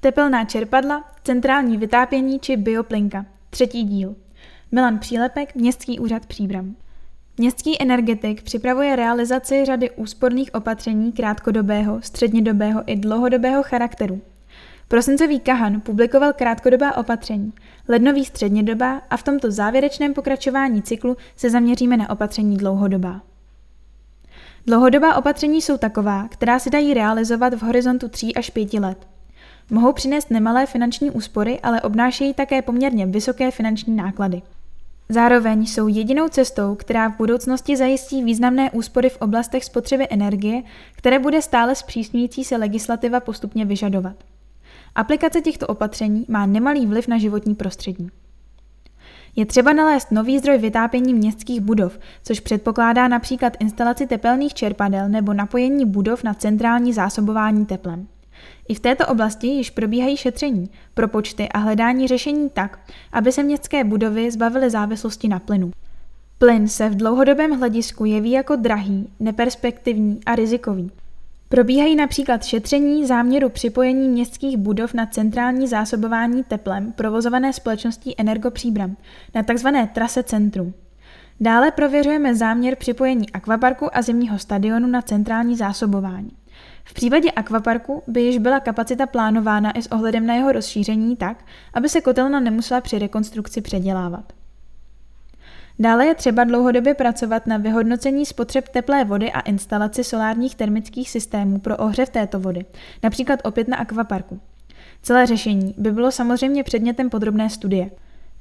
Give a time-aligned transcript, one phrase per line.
[0.00, 3.26] Tepelná čerpadla, centrální vytápění či bioplinka.
[3.50, 4.14] Třetí díl.
[4.72, 6.76] Milan Přílepek, Městský úřad Příbram.
[7.38, 14.20] Městský energetik připravuje realizaci řady úsporných opatření krátkodobého, střednědobého i dlouhodobého charakteru.
[14.88, 17.52] Prosincový Kahan publikoval krátkodobá opatření,
[17.88, 23.20] lednový střednědobá a v tomto závěrečném pokračování cyklu se zaměříme na opatření dlouhodobá.
[24.66, 29.17] Dlouhodobá opatření jsou taková, která se dají realizovat v horizontu 3 až 5 let.
[29.70, 34.42] Mohou přinést nemalé finanční úspory, ale obnášejí také poměrně vysoké finanční náklady.
[35.08, 40.62] Zároveň jsou jedinou cestou, která v budoucnosti zajistí významné úspory v oblastech spotřeby energie,
[40.96, 44.16] které bude stále zpřísňující se legislativa postupně vyžadovat.
[44.94, 48.08] Aplikace těchto opatření má nemalý vliv na životní prostředí.
[49.36, 55.34] Je třeba nalézt nový zdroj vytápění městských budov, což předpokládá například instalaci tepelných čerpadel nebo
[55.34, 58.06] napojení budov na centrální zásobování teplem.
[58.68, 62.78] I v této oblasti již probíhají šetření, propočty a hledání řešení tak,
[63.12, 65.70] aby se městské budovy zbavily závislosti na plynu.
[66.38, 70.90] Plyn se v dlouhodobém hledisku jeví jako drahý, neperspektivní a rizikový.
[71.48, 78.96] Probíhají například šetření záměru připojení městských budov na centrální zásobování teplem provozované společností Energopříbram
[79.34, 79.68] na tzv.
[79.94, 80.74] trase centrum.
[81.40, 86.30] Dále prověřujeme záměr připojení akvaparku a zimního stadionu na centrální zásobování.
[86.88, 91.44] V případě akvaparku by již byla kapacita plánována i s ohledem na jeho rozšíření tak,
[91.74, 94.32] aby se kotelna nemusela při rekonstrukci předělávat.
[95.78, 101.58] Dále je třeba dlouhodobě pracovat na vyhodnocení spotřeb teplé vody a instalaci solárních termických systémů
[101.58, 102.64] pro ohřev této vody,
[103.02, 104.40] například opět na akvaparku.
[105.02, 107.90] Celé řešení by bylo samozřejmě předmětem podrobné studie.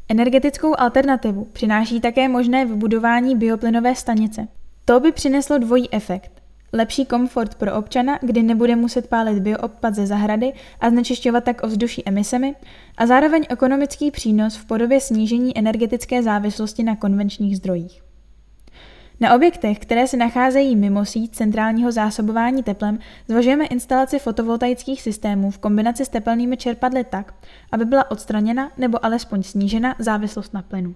[0.09, 4.47] Energetickou alternativu přináší také možné vybudování bioplynové stanice.
[4.85, 6.36] To by přineslo dvojí efekt.
[6.73, 12.03] Lepší komfort pro občana, kdy nebude muset pálit bioodpad ze zahrady a znečišťovat tak ovzduší
[12.05, 12.55] emisemi,
[12.97, 18.03] a zároveň ekonomický přínos v podobě snížení energetické závislosti na konvenčních zdrojích.
[19.19, 25.57] Na objektech, které se nacházejí mimo síť centrálního zásobování teplem, zvažujeme instalaci fotovoltaických systémů v
[25.57, 27.33] kombinaci s tepelnými čerpadly tak,
[27.71, 30.95] aby byla odstraněna nebo alespoň snížena závislost na plynu.